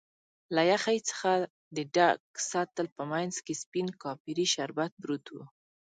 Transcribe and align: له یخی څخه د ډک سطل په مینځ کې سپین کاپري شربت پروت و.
له 0.55 0.61
یخی 0.71 0.97
څخه 1.09 1.31
د 1.75 1.77
ډک 1.95 2.21
سطل 2.51 2.85
په 2.95 3.03
مینځ 3.11 3.35
کې 3.45 3.53
سپین 3.63 3.87
کاپري 4.01 4.45
شربت 4.53 4.91
پروت 5.01 5.25
و. 5.31 5.35